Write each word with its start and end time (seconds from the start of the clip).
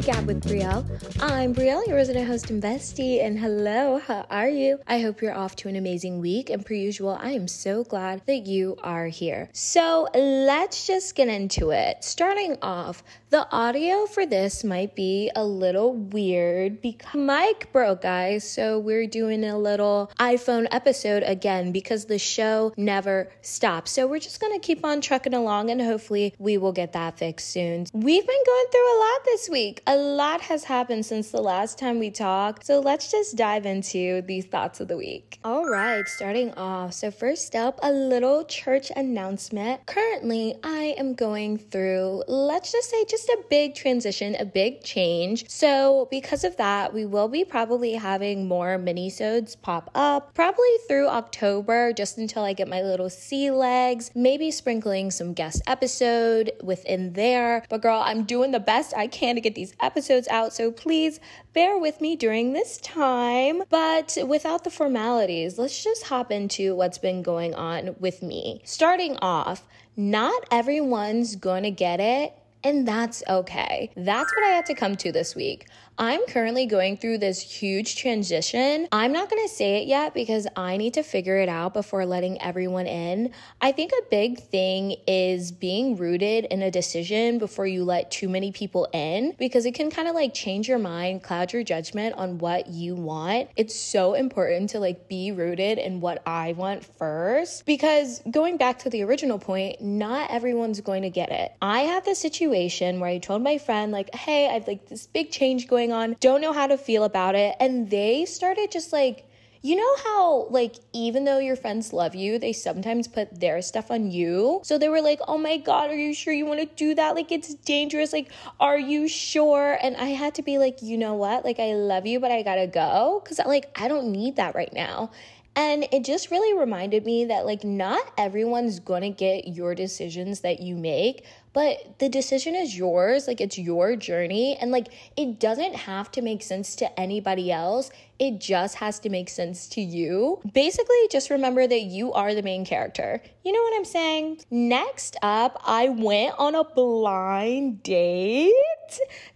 The 0.00 0.06
Gab 0.06 0.26
with 0.26 0.42
Brielle. 0.42 0.86
I'm 1.20 1.54
Brielle, 1.54 1.86
your 1.86 1.96
resident 1.96 2.26
host 2.26 2.48
and 2.48 2.62
bestie, 2.62 3.22
and 3.22 3.38
hello, 3.38 3.98
how 3.98 4.24
are 4.30 4.48
you? 4.48 4.78
I 4.86 5.00
hope 5.00 5.20
you're 5.20 5.36
off 5.36 5.56
to 5.56 5.68
an 5.68 5.76
amazing 5.76 6.20
week, 6.20 6.48
and 6.48 6.64
per 6.64 6.72
usual, 6.72 7.18
I 7.20 7.32
am 7.32 7.46
so 7.46 7.84
glad 7.84 8.22
that 8.24 8.46
you 8.46 8.78
are 8.82 9.08
here. 9.08 9.50
So 9.52 10.08
let's 10.14 10.86
just 10.86 11.14
get 11.14 11.28
into 11.28 11.68
it. 11.68 12.02
Starting 12.02 12.56
off, 12.62 13.02
the 13.28 13.46
audio 13.52 14.06
for 14.06 14.24
this 14.24 14.64
might 14.64 14.96
be 14.96 15.30
a 15.36 15.44
little 15.44 15.92
weird 15.92 16.80
because 16.80 17.14
mic 17.14 17.70
broke, 17.70 18.00
guys, 18.00 18.50
so 18.50 18.78
we're 18.78 19.06
doing 19.06 19.44
a 19.44 19.58
little 19.58 20.10
iPhone 20.18 20.66
episode 20.70 21.24
again 21.24 21.72
because 21.72 22.06
the 22.06 22.18
show 22.18 22.72
never 22.78 23.30
stops. 23.42 23.90
So 23.90 24.06
we're 24.06 24.18
just 24.18 24.40
gonna 24.40 24.58
keep 24.60 24.82
on 24.82 25.02
trucking 25.02 25.34
along, 25.34 25.68
and 25.68 25.82
hopefully, 25.82 26.34
we 26.38 26.56
will 26.56 26.72
get 26.72 26.94
that 26.94 27.18
fixed 27.18 27.50
soon. 27.50 27.84
We've 27.92 28.26
been 28.26 28.42
going 28.46 28.66
through 28.72 28.96
a 28.96 28.98
lot 28.98 29.24
this 29.26 29.48
week. 29.50 29.82
A 29.92 29.96
lot 29.96 30.40
has 30.42 30.62
happened 30.62 31.04
since 31.04 31.32
the 31.32 31.40
last 31.40 31.76
time 31.76 31.98
we 31.98 32.12
talked. 32.12 32.64
So 32.64 32.78
let's 32.78 33.10
just 33.10 33.34
dive 33.34 33.66
into 33.66 34.22
these 34.22 34.46
thoughts 34.46 34.78
of 34.78 34.86
the 34.86 34.96
week. 34.96 35.40
All 35.42 35.64
right, 35.64 36.06
starting 36.06 36.54
off. 36.54 36.92
So, 36.92 37.10
first 37.10 37.56
up, 37.56 37.80
a 37.82 37.90
little 37.90 38.44
church 38.44 38.92
announcement. 38.94 39.84
Currently, 39.86 40.54
I 40.62 40.94
am 40.96 41.14
going 41.14 41.58
through, 41.58 42.22
let's 42.28 42.70
just 42.70 42.88
say, 42.88 43.04
just 43.06 43.28
a 43.30 43.42
big 43.48 43.74
transition, 43.74 44.36
a 44.38 44.44
big 44.44 44.84
change. 44.84 45.48
So, 45.50 46.06
because 46.08 46.44
of 46.44 46.56
that, 46.58 46.94
we 46.94 47.04
will 47.04 47.26
be 47.26 47.44
probably 47.44 47.94
having 47.94 48.46
more 48.46 48.78
mini-sodes 48.78 49.56
pop 49.56 49.90
up, 49.96 50.34
probably 50.34 50.68
through 50.86 51.08
October, 51.08 51.92
just 51.94 52.16
until 52.18 52.44
I 52.44 52.52
get 52.52 52.68
my 52.68 52.82
little 52.82 53.10
sea 53.10 53.50
legs, 53.50 54.12
maybe 54.14 54.52
sprinkling 54.52 55.10
some 55.10 55.32
guest 55.32 55.62
episode 55.66 56.52
within 56.62 57.14
there. 57.14 57.64
But 57.68 57.80
girl, 57.80 58.02
I'm 58.04 58.22
doing 58.22 58.52
the 58.52 58.60
best 58.60 58.94
I 58.94 59.08
can 59.08 59.34
to 59.34 59.40
get 59.40 59.54
these 59.54 59.69
episodes 59.80 60.26
out, 60.28 60.52
so 60.52 60.72
please 60.72 61.20
bear 61.52 61.78
with 61.78 62.00
me 62.00 62.16
during 62.16 62.52
this 62.52 62.78
time. 62.78 63.62
But 63.68 64.16
without 64.26 64.64
the 64.64 64.70
formalities, 64.70 65.58
let's 65.58 65.82
just 65.82 66.04
hop 66.04 66.32
into 66.32 66.74
what's 66.74 66.98
been 66.98 67.22
going 67.22 67.54
on 67.54 67.96
with 67.98 68.22
me. 68.22 68.62
Starting 68.64 69.16
off, 69.18 69.66
not 69.96 70.42
everyone's 70.50 71.36
to 71.64 71.70
get 71.70 72.00
it. 72.00 72.34
And 72.62 72.86
that's 72.86 73.22
okay. 73.28 73.90
That's 73.96 74.34
what 74.34 74.44
I 74.44 74.50
had 74.50 74.66
to 74.66 74.74
come 74.74 74.96
to 74.96 75.12
this 75.12 75.34
week. 75.34 75.66
I'm 75.96 76.24
currently 76.26 76.64
going 76.64 76.96
through 76.96 77.18
this 77.18 77.40
huge 77.40 77.96
transition. 77.96 78.88
I'm 78.90 79.12
not 79.12 79.28
to 79.30 79.48
say 79.48 79.82
it 79.82 79.86
yet 79.86 80.14
because 80.14 80.46
I 80.56 80.78
need 80.78 80.94
to 80.94 81.02
figure 81.02 81.36
it 81.36 81.48
out 81.48 81.74
before 81.74 82.06
letting 82.06 82.40
everyone 82.40 82.86
in. 82.86 83.32
I 83.60 83.72
think 83.72 83.92
a 83.92 84.08
big 84.10 84.40
thing 84.40 84.96
is 85.06 85.52
being 85.52 85.96
rooted 85.96 86.46
in 86.46 86.62
a 86.62 86.70
decision 86.70 87.38
before 87.38 87.66
you 87.66 87.84
let 87.84 88.10
too 88.10 88.30
many 88.30 88.50
people 88.50 88.88
in 88.94 89.34
because 89.38 89.66
it 89.66 89.74
can 89.74 89.90
kind 89.90 90.08
of 90.08 90.14
like 90.14 90.32
change 90.32 90.68
your 90.68 90.78
mind, 90.78 91.22
cloud 91.22 91.52
your 91.52 91.64
judgment 91.64 92.14
on 92.16 92.38
what 92.38 92.68
you 92.68 92.94
want. 92.94 93.50
It's 93.56 93.78
so 93.78 94.14
important 94.14 94.70
to 94.70 94.80
like 94.80 95.06
be 95.08 95.32
rooted 95.32 95.76
in 95.76 96.00
what 96.00 96.22
I 96.26 96.52
want 96.52 96.82
first 96.82 97.66
because 97.66 98.22
going 98.30 98.56
back 98.56 98.78
to 98.80 98.90
the 98.90 99.02
original 99.02 99.38
point, 99.38 99.82
not 99.82 100.30
everyone's 100.30 100.80
going 100.80 101.02
to 101.02 101.10
get 101.10 101.30
it. 101.30 101.52
I 101.60 101.80
have 101.80 102.04
this 102.04 102.18
situation 102.18 102.49
where 102.50 103.10
I 103.10 103.18
told 103.18 103.42
my 103.42 103.58
friend, 103.58 103.92
like, 103.92 104.14
hey, 104.14 104.48
I've 104.48 104.66
like 104.66 104.88
this 104.88 105.06
big 105.06 105.30
change 105.30 105.66
going 105.66 105.80
going 105.80 105.92
on, 105.92 106.16
don't 106.20 106.40
know 106.40 106.52
how 106.52 106.66
to 106.66 106.76
feel 106.76 107.04
about 107.04 107.34
it. 107.34 107.56
And 107.60 107.90
they 107.90 108.24
started 108.24 108.70
just 108.70 108.92
like, 108.92 109.26
you 109.62 109.76
know 109.76 109.96
how, 110.04 110.46
like, 110.50 110.76
even 110.94 111.24
though 111.24 111.38
your 111.38 111.56
friends 111.56 111.92
love 111.92 112.14
you, 112.14 112.38
they 112.38 112.52
sometimes 112.54 113.06
put 113.06 113.40
their 113.40 113.60
stuff 113.60 113.90
on 113.90 114.10
you? 114.10 114.60
So 114.64 114.78
they 114.78 114.88
were 114.88 115.02
like, 115.02 115.20
oh 115.28 115.36
my 115.36 115.58
God, 115.58 115.90
are 115.90 115.96
you 115.96 116.14
sure 116.14 116.32
you 116.32 116.46
want 116.46 116.60
to 116.60 116.66
do 116.66 116.94
that? 116.94 117.14
Like, 117.14 117.30
it's 117.30 117.54
dangerous. 117.54 118.12
Like, 118.12 118.30
are 118.58 118.78
you 118.78 119.06
sure? 119.06 119.78
And 119.82 119.96
I 119.96 120.06
had 120.06 120.34
to 120.36 120.42
be 120.42 120.56
like, 120.56 120.80
you 120.80 120.96
know 120.96 121.14
what? 121.14 121.44
Like, 121.44 121.58
I 121.58 121.74
love 121.74 122.06
you, 122.06 122.20
but 122.20 122.30
I 122.30 122.42
gotta 122.42 122.66
go. 122.66 123.22
Cause, 123.26 123.38
like, 123.44 123.70
I 123.78 123.88
don't 123.88 124.10
need 124.10 124.36
that 124.36 124.54
right 124.54 124.72
now. 124.72 125.10
And 125.56 125.86
it 125.92 126.04
just 126.04 126.30
really 126.30 126.58
reminded 126.58 127.04
me 127.04 127.26
that, 127.26 127.44
like, 127.44 127.64
not 127.64 128.02
everyone's 128.16 128.80
gonna 128.80 129.10
get 129.10 129.48
your 129.48 129.74
decisions 129.74 130.40
that 130.40 130.60
you 130.60 130.76
make, 130.76 131.26
but 131.52 131.98
the 131.98 132.08
decision 132.08 132.54
is 132.54 132.76
yours. 132.76 133.26
Like, 133.26 133.40
it's 133.40 133.58
your 133.58 133.96
journey. 133.96 134.56
And, 134.60 134.70
like, 134.70 134.88
it 135.16 135.40
doesn't 135.40 135.74
have 135.74 136.10
to 136.12 136.22
make 136.22 136.42
sense 136.42 136.76
to 136.76 137.00
anybody 137.00 137.50
else. 137.50 137.90
It 138.18 138.38
just 138.40 138.76
has 138.76 138.98
to 139.00 139.08
make 139.08 139.28
sense 139.28 139.68
to 139.70 139.80
you. 139.80 140.40
Basically, 140.52 141.08
just 141.10 141.30
remember 141.30 141.66
that 141.66 141.82
you 141.82 142.12
are 142.12 142.34
the 142.34 142.42
main 142.42 142.64
character. 142.64 143.22
You 143.42 143.52
know 143.52 143.62
what 143.62 143.74
I'm 143.74 143.86
saying? 143.86 144.40
Next 144.50 145.16
up, 145.22 145.62
I 145.64 145.88
went 145.88 146.34
on 146.38 146.54
a 146.54 146.62
blind 146.62 147.82
date. 147.82 148.52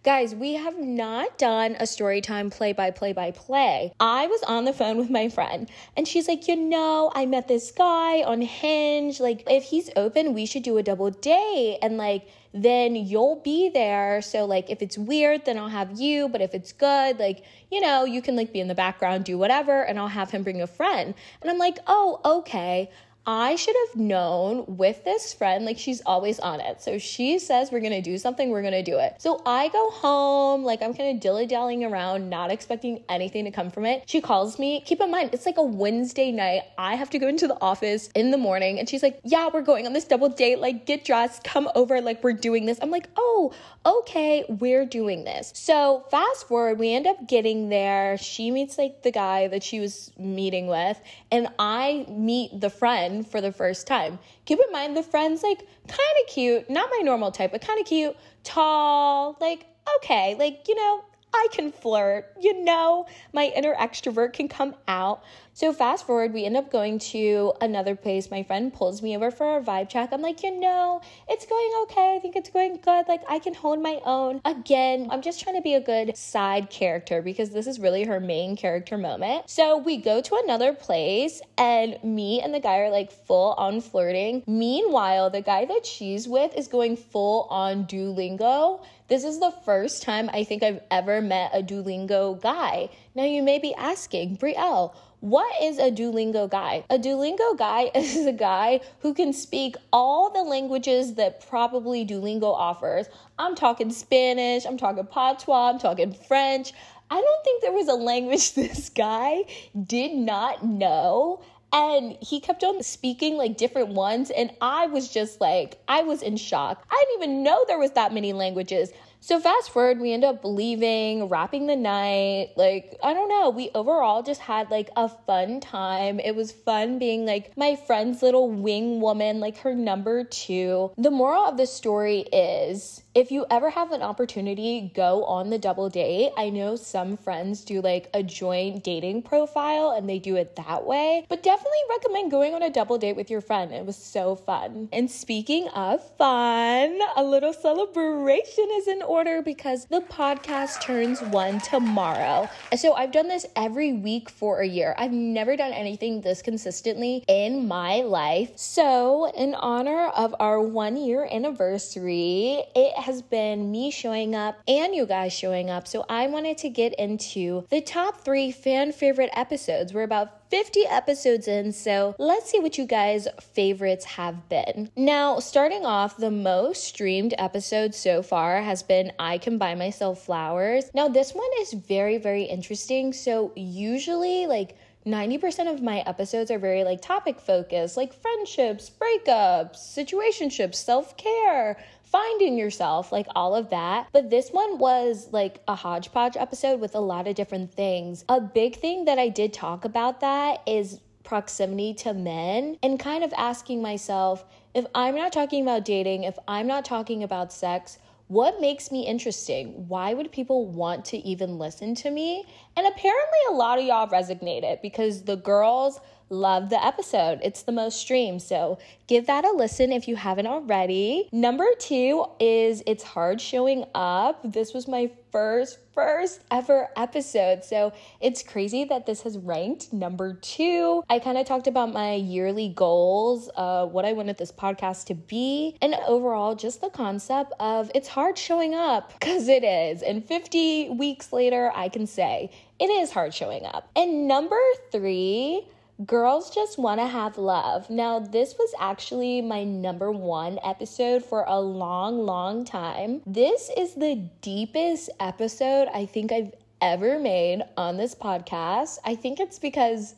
Guys, 0.03 0.35
we 0.35 0.55
have 0.55 0.79
not 0.79 1.39
done 1.39 1.75
a 1.81 1.87
story 1.87 2.21
time 2.21 2.51
play 2.51 2.75
by 2.75 2.91
play 2.91 3.15
by 3.15 3.31
play. 3.31 3.95
I 3.99 4.27
was 4.27 4.43
on 4.43 4.67
the 4.67 4.75
phone 4.75 4.99
with 4.99 5.09
my 5.09 5.31
friend 5.31 5.71
and 5.97 6.07
she's 6.07 6.29
like, 6.29 6.49
you 6.49 6.57
know, 6.57 7.13
I 7.15 7.25
met 7.25 7.49
this 7.49 7.71
guy 7.71 8.23
on 8.23 8.43
Hinge. 8.43 9.21
Like, 9.21 9.45
if 9.49 9.65
he's 9.65 9.89
open, 9.97 10.35
we 10.35 10.45
should 10.45 10.65
do 10.65 10.77
a 10.77 10.83
double 10.83 11.11
date. 11.11 11.79
And 11.81 11.97
like, 11.97 12.29
then 12.53 12.97
you'll 12.97 13.41
be 13.43 13.71
there. 13.71 14.21
So, 14.21 14.45
like, 14.45 14.69
if 14.69 14.83
it's 14.83 14.99
weird, 14.99 15.47
then 15.47 15.57
I'll 15.57 15.69
have 15.69 15.99
you. 15.99 16.29
But 16.29 16.43
if 16.43 16.53
it's 16.53 16.75
good, 16.75 17.19
like, 17.19 17.43
you 17.71 17.81
know, 17.81 18.05
you 18.05 18.21
can 18.21 18.37
like 18.37 18.53
be 18.53 18.61
in 18.61 18.69
the 18.69 18.75
background, 18.75 19.25
do 19.25 19.39
whatever, 19.39 19.83
and 19.83 19.99
I'll 19.99 20.09
have 20.09 20.31
him 20.31 20.43
bring 20.43 20.61
a 20.61 20.67
friend. 20.67 21.15
And 21.41 21.51
I'm 21.51 21.59
like, 21.59 21.79
oh, 21.87 22.21
okay. 22.23 22.91
I 23.27 23.57
should 23.57 23.75
have 23.87 23.97
known 23.97 24.65
with 24.77 25.03
this 25.05 25.33
friend, 25.33 25.65
like 25.65 25.79
she's 25.79 26.03
always 26.05 26.39
on 26.41 26.61
it. 26.61 26.83
So 26.83 26.99
she 26.99 27.39
says 27.39 27.73
we're 27.73 27.81
gonna 27.81 28.03
do 28.03 28.19
something, 28.19 28.51
we're 28.51 28.63
gonna 28.63 28.83
do 28.83 28.99
it. 28.99 29.15
So 29.19 29.41
I 29.47 29.69
go 29.69 29.91
home, 29.91 30.63
like 30.63 30.83
I'm 30.83 30.93
kind 30.93 31.17
of 31.17 31.21
dilly 31.23 31.47
dallying 31.47 31.85
around, 31.85 32.29
not 32.29 32.51
expecting 32.51 33.03
anything 33.09 33.47
to 33.47 33.51
come 33.51 33.71
from 33.71 33.87
it. 33.87 34.05
She 34.07 34.21
calls 34.21 34.59
me. 34.59 34.83
Keep 34.85 35.01
in 35.01 35.11
mind, 35.11 35.31
it's 35.33 35.47
like 35.47 35.57
a 35.57 35.63
Wednesday 35.63 36.33
night. 36.33 36.63
I 36.77 36.97
have 36.97 37.09
to 37.11 37.19
go 37.19 37.27
into 37.27 37.49
the 37.49 37.59
office 37.63 38.09
in 38.15 38.31
the 38.31 38.37
morning, 38.37 38.79
and 38.79 38.89
she's 38.89 39.03
like, 39.03 39.21
Yeah, 39.25 39.49
we're 39.53 39.63
going 39.63 39.87
on 39.87 39.95
this 39.95 40.05
double 40.05 40.29
date. 40.29 40.59
Like, 40.59 40.85
get 40.85 41.05
dressed, 41.05 41.45
come 41.45 41.71
over, 41.75 42.03
like, 42.03 42.23
we're 42.23 42.33
doing 42.35 42.67
this. 42.67 42.79
I'm 42.83 42.91
like, 42.91 43.09
Oh, 43.17 43.55
okay, 43.87 44.45
we're 44.49 44.85
doing 44.85 45.25
this. 45.25 45.51
So 45.55 46.05
fast 46.11 46.47
forward, 46.47 46.79
we 46.79 46.93
end 46.93 47.07
up 47.07 47.27
getting 47.27 47.71
there. 47.71 48.19
She 48.19 48.51
meets 48.51 48.77
like 48.77 49.03
the 49.03 49.11
guy 49.11 49.49
that 49.49 49.63
she 49.63 49.81
was 49.81 50.13
meeting 50.19 50.67
with, 50.67 51.01
and 51.31 51.49
I 51.59 52.05
meet 52.09 52.61
the 52.61 52.71
friend 52.71 53.14
friend 53.15 53.31
for 53.31 53.41
the 53.41 53.53
first 53.53 53.87
time. 53.87 54.19
Keep 54.45 54.59
in 54.67 54.73
mind, 54.73 54.97
the 54.97 55.03
friend's 55.03 55.43
like 55.43 55.59
kind 55.87 56.17
of 56.23 56.33
cute, 56.33 56.69
not 56.69 56.91
my 56.91 57.03
normal 57.03 57.31
type, 57.31 57.53
but 57.53 57.61
kind 57.61 57.81
of 57.81 57.87
cute, 57.87 58.17
tall, 58.43 59.37
like, 59.41 59.67
okay, 59.97 60.35
like, 60.39 60.67
you 60.69 60.75
know, 60.75 61.05
I 61.35 61.49
can 61.53 61.73
flirt, 61.73 62.33
you 62.41 62.65
know, 62.65 63.07
my 63.33 63.53
inner 63.57 63.75
extrovert 63.75 64.33
can 64.33 64.49
come 64.49 64.75
out. 64.87 65.25
So 65.57 65.73
fast 65.73 66.07
forward, 66.07 66.33
we 66.33 66.45
end 66.45 66.57
up 66.57 66.73
going 66.73 66.99
to 67.11 67.53
another 67.61 67.95
place. 67.95 68.29
My 68.29 68.43
friend 68.43 68.73
pulls 68.73 69.03
me 69.03 69.17
over 69.17 69.31
for 69.31 69.57
a 69.57 69.63
vibe 69.63 69.89
check. 69.89 70.13
I'm 70.13 70.21
like, 70.21 70.43
you 70.43 70.59
know, 70.59 71.01
it's 71.29 71.47
going 71.47 71.71
okay. 71.83 72.17
I 72.17 72.19
think 72.19 72.35
it's 72.35 72.51
going 72.51 72.81
good. 72.83 73.07
Like 73.07 73.23
I 73.29 73.39
can 73.39 73.55
hold 73.55 73.81
my 73.81 74.01
own. 74.05 74.41
Again, 74.45 75.09
I'm 75.11 75.23
just 75.23 75.41
trying 75.41 75.55
to 75.55 75.63
be 75.63 75.75
a 75.75 75.81
good 75.81 76.17
side 76.17 76.71
character 76.71 77.23
because 77.23 77.51
this 77.51 77.69
is 77.69 77.79
really 77.79 78.05
her 78.05 78.19
main 78.19 78.57
character 78.57 78.99
moment. 78.99 79.49
So 79.49 79.79
we 79.79 79.97
go 79.97 80.21
to 80.21 80.41
another 80.45 80.73
place 80.73 81.41
and 81.57 82.03
me 82.03 82.41
and 82.41 82.53
the 82.53 82.61
guy 82.61 82.79
are 82.79 82.91
like 82.91 83.13
full 83.13 83.53
on 83.53 83.81
flirting. 83.81 84.43
Meanwhile, 84.49 85.31
the 85.31 85.41
guy 85.43 85.67
that 85.67 85.87
she's 85.87 86.27
with 86.27 86.57
is 86.57 86.67
going 86.67 86.97
full 86.97 87.47
on 87.51 87.85
Duolingo. 87.87 88.85
This 89.15 89.23
is 89.23 89.39
the 89.39 89.53
first 89.65 90.03
time 90.03 90.29
I 90.33 90.43
think 90.43 90.65
I've 90.65 90.81
ever 90.91 91.21
met 91.21 91.53
a 91.55 91.63
Duolingo 91.63 92.43
guy. 92.43 92.89
Now 93.15 93.23
you 93.23 93.45
may 93.45 93.61
be 93.61 93.73
asking, 93.73 94.39
Brielle, 94.39 94.93
what 95.21 95.55
is 95.63 95.79
a 95.79 95.93
Duolingo 95.93 96.51
guy? 96.51 96.85
A 96.91 96.99
Duolingo 96.99 97.57
guy 97.57 97.93
is 97.95 98.27
a 98.27 98.33
guy 98.33 98.81
who 99.03 99.15
can 99.15 99.33
speak 99.33 99.77
all 99.93 100.31
the 100.31 100.43
languages 100.43 101.15
that 101.15 101.47
probably 101.49 102.05
Duolingo 102.05 102.53
offers. 102.53 103.07
I'm 103.39 103.55
talking 103.55 103.93
Spanish, 103.93 104.67
I'm 104.67 104.77
talking 104.77 105.07
Patois, 105.07 105.71
I'm 105.71 105.79
talking 105.79 106.13
French. 106.13 106.73
I 107.09 107.21
don't 107.21 107.45
think 107.45 107.63
there 107.63 107.71
was 107.71 107.87
a 107.87 107.95
language 107.95 108.55
this 108.55 108.89
guy 108.89 109.45
did 109.81 110.13
not 110.17 110.65
know 110.65 111.41
and 111.75 112.17
he 112.21 112.39
kept 112.39 112.63
on 112.63 112.83
speaking 112.83 113.37
like 113.37 113.57
different 113.57 113.89
ones. 113.89 114.31
And 114.31 114.51
i 114.63 114.87
was 114.87 115.09
just 115.09 115.41
like 115.41 115.79
i 115.89 116.03
was 116.03 116.23
in 116.23 116.37
shock. 116.39 116.87
I 116.91 117.05
didn't 117.09 117.23
even 117.23 117.43
know 117.43 117.65
there 117.67 117.79
was 117.79 117.91
that 117.93 118.15
many 118.15 118.33
languages 118.33 118.93
so 119.25 119.41
fast 119.41 119.71
forward, 119.71 120.01
we 120.01 120.13
end 120.13 120.23
up 120.23 120.45
leaving, 120.45 121.31
wrapping 121.31 121.67
the 121.67 121.77
night. 121.77 122.51
Like, 122.57 122.95
I 123.03 123.15
don't 123.15 123.31
know, 123.31 123.49
we 123.49 123.71
overall 123.75 124.23
just 124.23 124.43
had 124.43 124.71
like 124.71 124.91
a 124.97 125.09
fun 125.09 125.61
time. 125.61 126.21
It 126.21 126.37
was 126.37 126.53
fun 126.53 126.99
being 126.99 127.25
like 127.25 127.57
my 127.57 127.75
friend's 127.75 128.23
little 128.23 128.51
wing 128.51 129.01
woman, 129.01 129.41
like 129.41 129.57
her 129.61 129.75
number 129.75 130.25
two. 130.25 130.93
The 130.99 131.11
moral 131.11 131.47
of 131.47 131.57
the 131.57 131.67
story 131.67 132.27
is 132.35 133.03
if 133.15 133.31
you 133.31 133.47
ever 133.49 133.71
have 133.71 133.93
an 133.93 134.03
opportunity, 134.03 134.93
go 134.95 135.25
on 135.25 135.49
the 135.49 135.59
double 135.59 135.89
date. 135.89 136.33
I 136.37 136.51
know 136.51 136.77
some 136.77 137.17
friends 137.17 137.65
do 137.65 137.81
like 137.81 138.11
a 138.13 138.23
joint 138.23 138.85
dating 138.85 139.23
profile 139.23 139.95
and 139.97 140.07
they 140.07 140.19
do 140.19 140.37
it 140.37 140.57
that 140.57 140.85
way, 140.85 141.25
but 141.31 141.43
definitely 141.43 141.79
recommend 141.89 142.31
going 142.31 142.55
on 142.55 142.63
a 142.63 142.69
double 142.69 142.99
date 142.99 143.17
with 143.17 143.31
your 143.31 143.41
friend. 143.41 143.73
It 143.73 143.87
was 143.87 143.97
so 143.97 144.37
fun. 144.37 144.91
And 144.93 145.11
speaking 145.11 145.69
of 145.69 146.03
fun, 146.19 146.99
a 147.17 147.25
little 147.25 147.55
celebration 147.55 148.69
is 148.73 148.87
in 148.87 149.01
order 149.01 149.14
order 149.15 149.43
because 149.43 149.85
the 149.87 150.01
podcast 150.01 150.81
turns 150.83 151.23
one 151.23 151.61
tomorrow. 151.61 152.49
So 152.77 152.95
I've 152.95 153.13
done 153.13 153.29
this 153.29 153.47
every 153.55 153.93
week 153.93 154.29
for 154.29 154.61
a 154.61 154.67
year. 154.67 154.93
I've 154.99 155.13
never 155.13 155.57
done 155.57 155.73
anything 155.73 156.21
this 156.21 156.43
consistently 156.43 157.25
in 157.29 157.69
my 157.69 158.01
life. 158.01 158.51
So, 158.57 159.31
in 159.31 159.55
honor 159.55 160.09
of 160.09 160.35
our 160.41 160.61
one 160.61 160.97
year 160.97 161.29
anniversary, 161.31 162.65
it 162.75 162.99
has 162.99 163.23
been 163.23 163.71
me 163.71 163.93
showing 163.93 164.35
up 164.35 164.59
and 164.67 164.93
you 164.93 165.07
guys 165.07 165.33
showing 165.33 165.71
up. 165.71 165.87
So, 165.87 166.05
I 166.09 166.27
wanted 166.27 166.59
to 166.59 166.69
get 166.69 166.95
into 166.95 167.67
the 167.71 167.81
top 167.81 168.25
three 168.25 168.51
fan 168.51 168.91
favorite 168.91 169.31
episodes. 169.35 169.95
We're 169.95 170.03
about 170.03 170.44
50 170.55 170.87
episodes 170.87 171.49
in, 171.49 171.73
so 171.73 172.15
let's 172.17 172.49
see 172.49 172.61
what 172.61 172.79
you 172.79 172.87
guys' 172.87 173.27
favorites 173.43 174.05
have 174.05 174.49
been. 174.49 174.89
Now, 174.95 175.41
starting 175.41 175.85
off, 175.85 176.17
the 176.17 176.31
most 176.31 176.85
streamed 176.85 177.35
episode 177.39 177.93
so 177.93 178.23
far 178.23 178.63
has 178.63 178.81
been 178.81 179.11
I 179.19 179.39
Can 179.39 179.59
Buy 179.59 179.75
Myself 179.75 180.25
Flowers. 180.25 180.85
Now, 180.95 181.09
this 181.09 181.33
one 181.33 181.51
is 181.59 181.73
very, 181.73 182.19
very 182.19 182.45
interesting. 182.45 183.13
So, 183.13 183.51
usually, 183.57 184.47
like, 184.47 184.77
90% 185.05 185.73
of 185.75 185.83
my 185.83 186.05
episodes 186.07 186.51
are 186.51 186.59
very 186.59 186.83
like 186.83 187.03
topic 187.03 187.39
focused, 187.39 187.97
like 187.97 188.15
friendships, 188.15 188.91
breakups, 188.91 189.77
situationships, 189.77 190.77
self 190.77 191.17
care, 191.17 191.77
finding 192.15 192.57
yourself, 192.57 193.11
like 193.11 193.27
all 193.35 193.57
of 193.57 193.71
that. 193.71 194.07
But 194.13 194.31
this 194.31 194.51
one 194.51 194.79
was 194.79 195.33
like 195.33 195.61
a 195.67 195.75
hodgepodge 195.75 196.37
episode 196.37 196.79
with 196.79 196.95
a 196.95 197.01
lot 197.01 197.27
of 197.27 197.35
different 197.35 197.75
things. 197.75 198.25
A 198.29 198.41
big 198.41 198.77
thing 198.77 199.07
that 199.07 199.19
I 199.19 199.29
did 199.29 199.53
talk 199.53 199.85
about 199.85 200.21
that 200.21 200.63
is 200.65 201.01
proximity 201.25 201.93
to 201.95 202.15
men 202.15 202.79
and 202.85 203.01
kind 203.01 203.25
of 203.25 203.33
asking 203.37 203.83
myself 203.83 204.45
if 204.75 204.87
I'm 204.95 205.17
not 205.17 205.33
talking 205.33 205.63
about 205.63 205.85
dating, 205.85 206.23
if 206.23 206.39
I'm 206.47 206.69
not 206.69 206.85
talking 206.85 207.25
about 207.25 207.53
sex, 207.53 207.99
what 208.29 208.61
makes 208.61 208.93
me 208.93 209.05
interesting? 209.05 209.89
Why 209.89 210.15
would 210.15 210.31
people 210.31 210.67
want 210.67 211.05
to 211.07 211.17
even 211.19 211.59
listen 211.59 211.97
to 211.97 212.13
me? 212.13 212.45
And 212.77 212.87
apparently, 212.87 213.39
a 213.51 213.55
lot 213.55 213.81
of 213.81 213.85
y'all 213.87 214.09
resonated 214.09 214.81
because 214.83 215.23
the 215.23 215.37
girls 215.37 215.99
love 216.35 216.71
the 216.71 216.85
episode. 216.85 217.41
It's 217.43 217.63
the 217.63 217.73
most 217.73 218.01
streamed. 218.01 218.43
So 218.43 218.79
give 219.07 219.27
that 219.27 219.45
a 219.45 219.53
listen 219.53 219.93
if 219.93 220.09
you 220.09 220.17
haven't 220.17 220.47
already. 220.47 221.29
Number 221.33 221.67
two 221.79 222.27
is 222.41 222.83
It's 222.87 223.05
Hard 223.05 223.41
Showing 223.41 223.85
Up. 223.95 224.41
This 224.45 224.75
was 224.75 224.89
my 224.89 225.11
first, 225.31 225.79
first 225.93 226.43
ever 226.51 226.89
episode. 226.97 227.65
So 227.65 227.93
it's 228.21 228.43
crazy 228.43 228.85
that 228.85 229.05
this 229.05 229.23
has 229.23 229.37
ranked 229.37 229.93
number 229.93 230.35
two. 230.35 231.03
I 231.11 231.19
kind 231.19 231.39
of 231.39 231.45
talked 231.45 231.67
about 231.67 231.93
my 231.93 232.15
yearly 232.15 232.69
goals, 232.69 233.51
uh, 233.57 233.87
what 233.87 234.05
I 234.05 234.13
wanted 234.13 234.39
this 234.39 234.53
podcast 234.53 235.07
to 235.07 235.15
be, 235.15 235.77
and 235.83 235.95
overall 236.07 236.55
just 236.55 236.81
the 236.81 236.89
concept 236.91 237.53
of 237.59 237.91
it's 237.95 238.09
hard 238.09 238.39
showing 238.39 238.75
up 238.75 239.13
because 239.13 239.49
it 239.49 239.65
is. 239.65 240.03
And 240.03 240.25
50 240.25 240.91
weeks 240.91 241.33
later, 241.33 241.73
I 241.75 241.89
can 241.89 242.07
say 242.07 242.51
it 242.79 242.87
is 242.91 243.11
hard 243.11 243.35
showing 243.35 243.65
up. 243.67 243.91
And 243.97 244.29
number 244.29 244.61
three, 244.93 245.67
Girls 246.05 246.51
Just 246.53 246.77
Want 246.77 246.99
to 246.99 247.07
Have 247.07 247.39
Love. 247.39 247.89
Now, 247.89 248.19
this 248.19 248.57
was 248.59 248.75
actually 248.81 249.41
my 249.41 249.63
number 249.63 250.11
one 250.11 250.59
episode 250.65 251.25
for 251.25 251.45
a 251.47 251.61
long, 251.61 252.27
long 252.27 252.65
time. 252.65 253.23
This 253.25 253.71
is 253.77 253.95
the 253.95 254.17
deepest 254.41 255.09
episode 255.21 255.87
I 255.95 256.07
think 256.07 256.33
I've 256.33 256.53
ever 256.81 257.21
made 257.21 257.63
on 257.77 257.97
this 257.97 258.13
podcast. 258.13 258.99
I 259.05 259.15
think 259.15 259.39
it's 259.39 259.61
because 259.61 260.17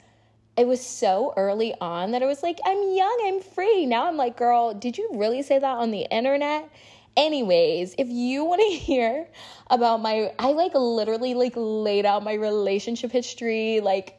it 0.56 0.66
was 0.66 0.80
so 0.80 1.34
early 1.36 1.74
on 1.78 2.12
that 2.12 2.22
I 2.22 2.26
was 2.26 2.42
like, 2.42 2.58
I'm 2.64 2.94
young, 2.94 3.22
I'm 3.26 3.42
free. 3.42 3.84
Now 3.84 4.08
I'm 4.08 4.16
like, 4.16 4.38
girl, 4.38 4.72
did 4.72 4.96
you 4.96 5.10
really 5.12 5.42
say 5.42 5.58
that 5.58 5.76
on 5.76 5.90
the 5.90 6.06
internet? 6.10 6.70
Anyways, 7.18 7.94
if 7.98 8.08
you 8.08 8.46
want 8.46 8.62
to 8.62 8.78
hear 8.78 9.28
about 9.68 10.00
my 10.00 10.32
I 10.38 10.52
like 10.52 10.72
literally 10.74 11.34
like 11.34 11.52
laid 11.54 12.06
out 12.06 12.24
my 12.24 12.32
relationship 12.32 13.12
history, 13.12 13.80
like 13.80 14.18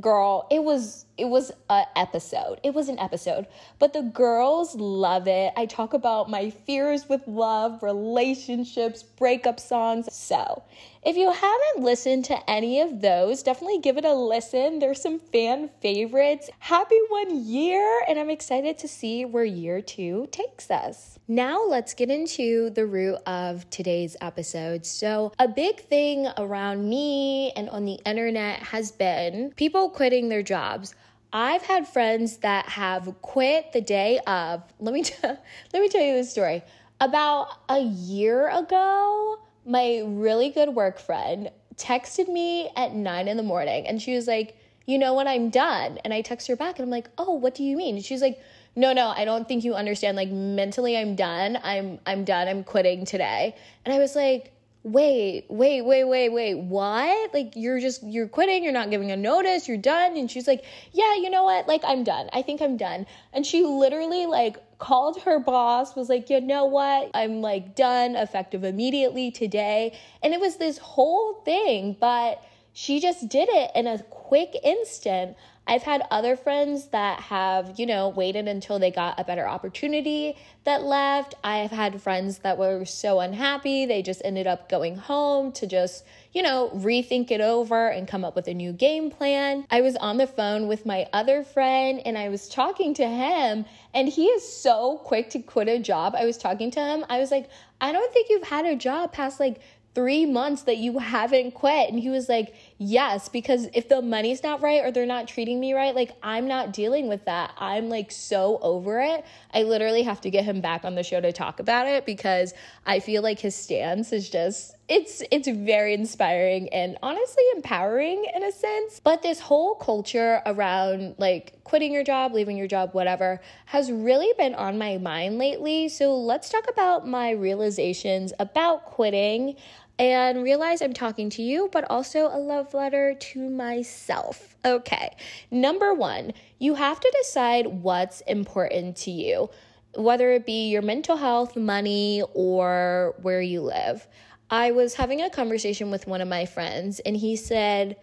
girl, 0.00 0.46
it 0.50 0.62
was 0.64 1.06
it 1.20 1.28
was 1.28 1.52
a 1.68 1.84
episode. 1.96 2.60
It 2.64 2.74
was 2.74 2.88
an 2.88 2.98
episode. 2.98 3.46
But 3.78 3.92
the 3.92 4.02
girls 4.02 4.74
love 4.74 5.28
it. 5.28 5.52
I 5.56 5.66
talk 5.66 5.92
about 5.92 6.30
my 6.30 6.50
fears 6.50 7.08
with 7.08 7.28
love, 7.28 7.82
relationships, 7.82 9.02
breakup 9.02 9.60
songs. 9.60 10.12
So, 10.12 10.62
if 11.02 11.16
you 11.16 11.30
haven't 11.30 11.84
listened 11.84 12.26
to 12.26 12.50
any 12.50 12.80
of 12.80 13.00
those, 13.00 13.42
definitely 13.42 13.78
give 13.78 13.96
it 13.96 14.04
a 14.04 14.12
listen. 14.12 14.80
There's 14.80 15.00
some 15.00 15.18
fan 15.18 15.70
favorites. 15.80 16.50
Happy 16.58 16.98
one 17.08 17.44
year, 17.44 18.02
and 18.08 18.18
I'm 18.18 18.28
excited 18.28 18.76
to 18.78 18.88
see 18.88 19.24
where 19.24 19.44
year 19.44 19.80
two 19.80 20.28
takes 20.30 20.70
us. 20.70 21.18
Now, 21.26 21.64
let's 21.64 21.94
get 21.94 22.10
into 22.10 22.70
the 22.70 22.86
root 22.86 23.16
of 23.26 23.68
today's 23.70 24.16
episode. 24.20 24.84
So, 24.84 25.32
a 25.38 25.48
big 25.48 25.80
thing 25.80 26.26
around 26.36 26.88
me 26.88 27.52
and 27.56 27.70
on 27.70 27.84
the 27.84 27.98
internet 28.04 28.58
has 28.58 28.90
been 28.90 29.52
people 29.56 29.90
quitting 29.90 30.28
their 30.28 30.42
jobs. 30.42 30.94
I've 31.32 31.62
had 31.62 31.86
friends 31.86 32.38
that 32.38 32.68
have 32.70 33.14
quit 33.22 33.72
the 33.72 33.80
day 33.80 34.18
of. 34.26 34.62
Let 34.78 34.94
me 34.94 35.02
t- 35.04 35.14
let 35.22 35.80
me 35.80 35.88
tell 35.88 36.02
you 36.02 36.14
this 36.14 36.30
story. 36.30 36.62
About 37.00 37.48
a 37.68 37.80
year 37.80 38.48
ago, 38.48 39.38
my 39.64 40.02
really 40.04 40.50
good 40.50 40.70
work 40.70 40.98
friend 40.98 41.50
texted 41.76 42.28
me 42.28 42.70
at 42.76 42.94
nine 42.94 43.28
in 43.28 43.36
the 43.36 43.42
morning, 43.42 43.86
and 43.86 44.02
she 44.02 44.14
was 44.14 44.26
like, 44.26 44.56
"You 44.86 44.98
know 44.98 45.14
what? 45.14 45.26
I'm 45.26 45.50
done." 45.50 45.98
And 46.04 46.12
I 46.12 46.20
text 46.22 46.48
her 46.48 46.56
back, 46.56 46.78
and 46.78 46.84
I'm 46.84 46.90
like, 46.90 47.08
"Oh, 47.16 47.34
what 47.34 47.54
do 47.54 47.62
you 47.64 47.76
mean?" 47.76 47.96
And 47.96 48.04
she's 48.04 48.20
like, 48.20 48.40
"No, 48.74 48.92
no, 48.92 49.08
I 49.08 49.24
don't 49.24 49.46
think 49.46 49.64
you 49.64 49.74
understand. 49.74 50.16
Like 50.16 50.30
mentally, 50.30 50.96
I'm 50.96 51.14
done. 51.16 51.58
I'm 51.62 52.00
I'm 52.06 52.24
done. 52.24 52.48
I'm 52.48 52.64
quitting 52.64 53.04
today." 53.04 53.54
And 53.84 53.94
I 53.94 53.98
was 53.98 54.16
like 54.16 54.52
wait, 54.82 55.44
wait, 55.48 55.82
wait, 55.82 56.04
wait, 56.04 56.28
wait, 56.30 56.54
what? 56.54 57.34
Like, 57.34 57.52
you're 57.54 57.80
just, 57.80 58.02
you're 58.02 58.28
quitting, 58.28 58.64
you're 58.64 58.72
not 58.72 58.90
giving 58.90 59.10
a 59.10 59.16
notice, 59.16 59.68
you're 59.68 59.76
done. 59.76 60.16
And 60.16 60.30
she's 60.30 60.46
like, 60.46 60.64
yeah, 60.92 61.14
you 61.16 61.28
know 61.28 61.44
what? 61.44 61.68
Like, 61.68 61.82
I'm 61.84 62.02
done. 62.02 62.30
I 62.32 62.42
think 62.42 62.62
I'm 62.62 62.76
done. 62.76 63.06
And 63.32 63.44
she 63.44 63.62
literally, 63.64 64.26
like, 64.26 64.56
called 64.78 65.20
her 65.22 65.38
boss, 65.38 65.94
was 65.94 66.08
like, 66.08 66.30
you 66.30 66.40
know 66.40 66.64
what? 66.64 67.10
I'm 67.14 67.40
like 67.40 67.76
done, 67.76 68.16
effective 68.16 68.64
immediately 68.64 69.30
today. 69.30 69.96
And 70.22 70.32
it 70.34 70.40
was 70.40 70.56
this 70.56 70.78
whole 70.78 71.34
thing, 71.44 71.96
but 72.00 72.42
she 72.72 72.98
just 72.98 73.28
did 73.28 73.48
it 73.50 73.70
in 73.74 73.86
a 73.86 74.02
quick 74.04 74.56
instant. 74.64 75.36
I've 75.66 75.82
had 75.82 76.02
other 76.10 76.36
friends 76.36 76.88
that 76.88 77.20
have, 77.20 77.78
you 77.78 77.86
know, 77.86 78.08
waited 78.08 78.48
until 78.48 78.78
they 78.80 78.90
got 78.90 79.20
a 79.20 79.24
better 79.24 79.48
opportunity 79.48 80.36
that 80.64 80.82
left. 80.82 81.34
I've 81.44 81.70
had 81.70 82.02
friends 82.02 82.38
that 82.38 82.58
were 82.58 82.84
so 82.84 83.20
unhappy, 83.20 83.86
they 83.86 84.02
just 84.02 84.20
ended 84.24 84.48
up 84.48 84.68
going 84.68 84.96
home 84.96 85.52
to 85.52 85.66
just, 85.68 86.04
you 86.32 86.42
know, 86.42 86.70
rethink 86.74 87.30
it 87.30 87.40
over 87.40 87.88
and 87.88 88.08
come 88.08 88.24
up 88.24 88.34
with 88.34 88.48
a 88.48 88.54
new 88.54 88.72
game 88.72 89.10
plan. 89.10 89.64
I 89.70 89.80
was 89.80 89.94
on 89.96 90.16
the 90.16 90.26
phone 90.26 90.66
with 90.66 90.86
my 90.86 91.06
other 91.12 91.44
friend 91.44 92.00
and 92.04 92.18
I 92.18 92.30
was 92.30 92.48
talking 92.48 92.92
to 92.94 93.06
him, 93.06 93.64
and 93.94 94.08
he 94.08 94.26
is 94.26 94.52
so 94.52 94.98
quick 95.04 95.30
to 95.30 95.38
quit 95.38 95.68
a 95.68 95.78
job. 95.78 96.14
I 96.16 96.24
was 96.24 96.36
talking 96.36 96.72
to 96.72 96.80
him, 96.80 97.04
I 97.08 97.20
was 97.20 97.30
like, 97.30 97.48
I 97.80 97.92
don't 97.92 98.12
think 98.12 98.28
you've 98.28 98.48
had 98.48 98.66
a 98.66 98.74
job 98.74 99.12
past 99.12 99.38
like 99.38 99.60
three 99.94 100.26
months 100.26 100.62
that 100.62 100.78
you 100.78 100.98
haven't 100.98 101.52
quit. 101.52 101.90
And 101.90 101.98
he 101.98 102.10
was 102.10 102.28
like, 102.28 102.54
Yes, 102.82 103.28
because 103.28 103.68
if 103.74 103.90
the 103.90 104.00
money's 104.00 104.42
not 104.42 104.62
right 104.62 104.82
or 104.82 104.90
they're 104.90 105.04
not 105.04 105.28
treating 105.28 105.60
me 105.60 105.74
right, 105.74 105.94
like 105.94 106.12
I'm 106.22 106.48
not 106.48 106.72
dealing 106.72 107.08
with 107.08 107.26
that. 107.26 107.52
I'm 107.58 107.90
like 107.90 108.10
so 108.10 108.58
over 108.62 109.02
it. 109.02 109.22
I 109.52 109.64
literally 109.64 110.02
have 110.04 110.22
to 110.22 110.30
get 110.30 110.46
him 110.46 110.62
back 110.62 110.86
on 110.86 110.94
the 110.94 111.02
show 111.02 111.20
to 111.20 111.30
talk 111.30 111.60
about 111.60 111.86
it 111.86 112.06
because 112.06 112.54
I 112.86 113.00
feel 113.00 113.22
like 113.22 113.38
his 113.38 113.54
stance 113.54 114.14
is 114.14 114.30
just 114.30 114.74
it's 114.88 115.22
it's 115.30 115.46
very 115.46 115.92
inspiring 115.92 116.70
and 116.70 116.96
honestly 117.02 117.44
empowering 117.54 118.24
in 118.34 118.42
a 118.44 118.50
sense. 118.50 118.98
But 118.98 119.20
this 119.20 119.40
whole 119.40 119.74
culture 119.74 120.40
around 120.46 121.16
like 121.18 121.62
quitting 121.64 121.92
your 121.92 122.02
job, 122.02 122.32
leaving 122.32 122.56
your 122.56 122.66
job, 122.66 122.94
whatever, 122.94 123.42
has 123.66 123.92
really 123.92 124.32
been 124.38 124.54
on 124.54 124.78
my 124.78 124.96
mind 124.96 125.36
lately. 125.36 125.90
So 125.90 126.16
let's 126.16 126.48
talk 126.48 126.64
about 126.70 127.06
my 127.06 127.32
realizations 127.32 128.32
about 128.38 128.86
quitting 128.86 129.56
and 130.00 130.42
realize 130.42 130.80
I'm 130.80 130.94
talking 130.94 131.28
to 131.30 131.42
you, 131.42 131.68
but 131.70 131.84
also 131.90 132.20
a 132.20 132.40
love 132.40 132.72
letter 132.72 133.14
to 133.14 133.50
myself. 133.50 134.56
Okay, 134.64 135.14
number 135.50 135.92
one, 135.92 136.32
you 136.58 136.74
have 136.74 136.98
to 136.98 137.14
decide 137.22 137.66
what's 137.66 138.22
important 138.22 138.96
to 138.96 139.10
you, 139.10 139.50
whether 139.94 140.32
it 140.32 140.46
be 140.46 140.70
your 140.70 140.80
mental 140.80 141.18
health, 141.18 141.54
money, 141.54 142.22
or 142.32 143.14
where 143.20 143.42
you 143.42 143.60
live. 143.60 144.08
I 144.48 144.70
was 144.70 144.94
having 144.94 145.20
a 145.20 145.28
conversation 145.28 145.90
with 145.90 146.06
one 146.06 146.22
of 146.22 146.28
my 146.28 146.46
friends, 146.46 147.00
and 147.00 147.14
he 147.14 147.36
said, 147.36 147.96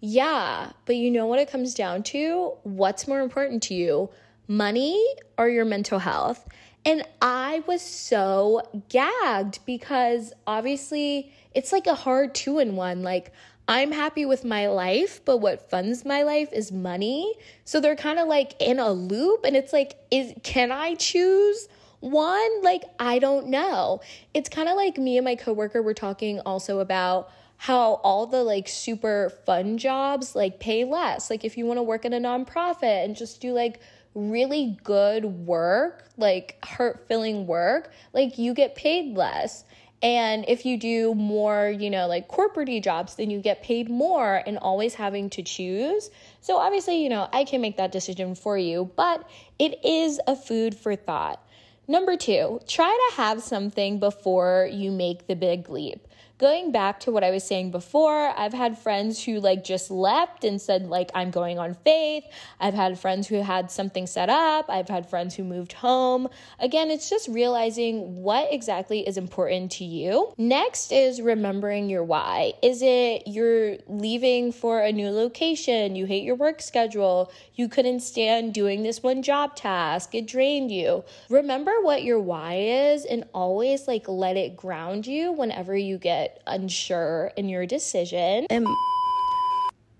Yeah, 0.00 0.72
but 0.84 0.96
you 0.96 1.10
know 1.10 1.24
what 1.24 1.38
it 1.38 1.50
comes 1.50 1.72
down 1.72 2.02
to? 2.04 2.58
What's 2.64 3.08
more 3.08 3.20
important 3.20 3.62
to 3.64 3.74
you, 3.74 4.10
money 4.48 5.02
or 5.38 5.48
your 5.48 5.64
mental 5.64 5.98
health? 5.98 6.46
And 6.84 7.06
I 7.20 7.62
was 7.66 7.82
so 7.82 8.62
gagged 8.88 9.60
because 9.66 10.32
obviously 10.46 11.32
it's 11.54 11.72
like 11.72 11.86
a 11.86 11.94
hard 11.94 12.34
two 12.34 12.58
in 12.58 12.76
one. 12.76 13.02
Like, 13.02 13.32
I'm 13.66 13.92
happy 13.92 14.24
with 14.24 14.44
my 14.44 14.68
life, 14.68 15.20
but 15.24 15.38
what 15.38 15.68
funds 15.70 16.04
my 16.04 16.22
life 16.22 16.52
is 16.52 16.72
money. 16.72 17.34
So 17.64 17.80
they're 17.80 17.96
kind 17.96 18.18
of 18.18 18.26
like 18.26 18.54
in 18.60 18.78
a 18.78 18.90
loop 18.90 19.44
and 19.44 19.54
it's 19.56 19.72
like 19.72 19.98
is 20.10 20.32
can 20.42 20.72
I 20.72 20.94
choose 20.94 21.68
One, 22.00 22.62
like, 22.62 22.84
I 22.98 23.18
don't 23.18 23.48
know. 23.48 24.00
It's 24.32 24.48
kind 24.48 24.68
of 24.68 24.76
like 24.76 24.98
me 24.98 25.16
and 25.18 25.24
my 25.24 25.34
coworker 25.34 25.82
were 25.82 25.94
talking 25.94 26.40
also 26.40 26.78
about 26.78 27.30
how 27.56 27.94
all 28.04 28.26
the 28.26 28.44
like 28.44 28.68
super 28.68 29.32
fun 29.44 29.78
jobs 29.78 30.36
like 30.36 30.60
pay 30.60 30.84
less. 30.84 31.28
Like, 31.28 31.44
if 31.44 31.58
you 31.58 31.66
want 31.66 31.78
to 31.78 31.82
work 31.82 32.04
in 32.04 32.12
a 32.12 32.20
nonprofit 32.20 33.04
and 33.04 33.16
just 33.16 33.40
do 33.40 33.52
like 33.52 33.80
really 34.14 34.78
good 34.84 35.24
work, 35.24 36.04
like 36.16 36.64
heart 36.64 37.06
filling 37.08 37.46
work, 37.46 37.90
like 38.12 38.38
you 38.38 38.54
get 38.54 38.76
paid 38.76 39.16
less. 39.16 39.64
And 40.02 40.44
if 40.46 40.64
you 40.64 40.76
do 40.76 41.14
more, 41.14 41.68
you 41.68 41.90
know, 41.90 42.06
like 42.06 42.28
corporate 42.28 42.82
jobs, 42.82 43.16
then 43.16 43.30
you 43.30 43.40
get 43.40 43.62
paid 43.62 43.90
more 43.90 44.42
and 44.46 44.56
always 44.58 44.94
having 44.94 45.28
to 45.30 45.42
choose. 45.42 46.10
So 46.40 46.56
obviously, 46.56 47.02
you 47.02 47.08
know, 47.08 47.28
I 47.32 47.44
can 47.44 47.60
make 47.60 47.76
that 47.78 47.90
decision 47.90 48.34
for 48.34 48.56
you, 48.56 48.90
but 48.96 49.28
it 49.58 49.84
is 49.84 50.20
a 50.26 50.36
food 50.36 50.76
for 50.76 50.94
thought. 50.94 51.42
Number 51.88 52.16
two, 52.16 52.60
try 52.68 53.08
to 53.10 53.16
have 53.16 53.42
something 53.42 53.98
before 53.98 54.68
you 54.70 54.90
make 54.90 55.26
the 55.26 55.36
big 55.36 55.70
leap 55.70 56.07
going 56.38 56.70
back 56.70 57.00
to 57.00 57.10
what 57.10 57.24
I 57.24 57.30
was 57.30 57.42
saying 57.42 57.72
before, 57.72 58.32
I've 58.38 58.52
had 58.52 58.78
friends 58.78 59.22
who 59.22 59.40
like 59.40 59.64
just 59.64 59.90
left 59.90 60.44
and 60.44 60.60
said, 60.60 60.86
like, 60.86 61.10
I'm 61.14 61.30
going 61.30 61.58
on 61.58 61.74
faith. 61.84 62.24
I've 62.60 62.74
had 62.74 62.98
friends 62.98 63.26
who 63.26 63.42
had 63.42 63.70
something 63.70 64.06
set 64.06 64.30
up. 64.30 64.66
I've 64.68 64.88
had 64.88 65.10
friends 65.10 65.34
who 65.34 65.42
moved 65.42 65.72
home. 65.72 66.28
Again, 66.60 66.90
it's 66.90 67.10
just 67.10 67.28
realizing 67.28 68.22
what 68.22 68.52
exactly 68.52 69.06
is 69.06 69.16
important 69.16 69.72
to 69.72 69.84
you. 69.84 70.32
Next 70.38 70.92
is 70.92 71.20
remembering 71.20 71.90
your 71.90 72.04
why. 72.04 72.52
Is 72.62 72.82
it 72.82 73.24
you're 73.26 73.76
leaving 73.88 74.52
for 74.52 74.80
a 74.80 74.92
new 74.92 75.10
location? 75.10 75.96
You 75.96 76.06
hate 76.06 76.22
your 76.22 76.36
work 76.36 76.62
schedule. 76.62 77.32
You 77.54 77.68
couldn't 77.68 78.00
stand 78.00 78.54
doing 78.54 78.84
this 78.84 79.02
one 79.02 79.22
job 79.22 79.56
task. 79.56 80.14
It 80.14 80.28
drained 80.28 80.70
you. 80.70 81.04
Remember 81.28 81.82
what 81.82 82.04
your 82.04 82.20
why 82.20 82.54
is 82.54 83.04
and 83.04 83.24
always 83.34 83.88
like 83.88 84.08
let 84.08 84.36
it 84.36 84.56
ground 84.56 85.04
you 85.06 85.32
whenever 85.32 85.76
you 85.76 85.98
get 85.98 86.27
unsure 86.46 87.32
in 87.36 87.48
your 87.48 87.66
decision. 87.66 88.46
And 88.50 88.66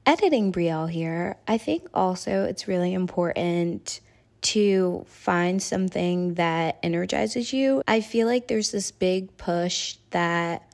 editing 0.06 0.52
Brielle 0.52 0.90
here, 0.90 1.36
I 1.46 1.58
think 1.58 1.88
also 1.92 2.44
it's 2.44 2.66
really 2.66 2.94
important 2.94 4.00
to 4.40 5.04
find 5.08 5.62
something 5.62 6.34
that 6.34 6.78
energizes 6.82 7.52
you. 7.52 7.82
I 7.88 8.00
feel 8.00 8.26
like 8.26 8.48
there's 8.48 8.70
this 8.70 8.90
big 8.90 9.36
push 9.36 9.96
that, 10.10 10.70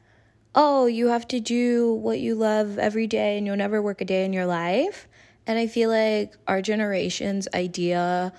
oh, 0.54 0.87
you 0.87 1.08
have 1.08 1.26
to 1.28 1.40
do 1.40 1.94
what 1.94 2.20
you 2.20 2.34
love 2.34 2.78
every 2.78 3.06
day 3.06 3.38
and 3.38 3.46
you'll 3.46 3.56
never 3.56 3.80
work 3.80 4.00
a 4.00 4.04
day 4.04 4.25
in 4.25 4.32
your 4.32 4.46
life. 4.46 5.08
And 5.46 5.58
I 5.58 5.66
feel 5.66 5.90
like 5.90 6.34
our 6.46 6.62
generation's 6.62 7.49
idea 7.54 8.32